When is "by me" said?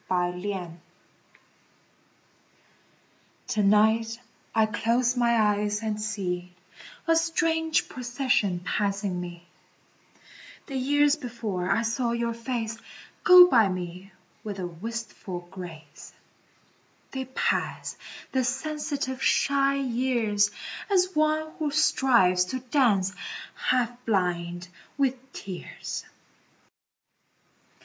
13.45-14.11